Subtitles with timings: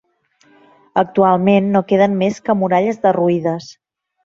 [1.01, 3.71] Actualment no queden més que muralles derruïdes.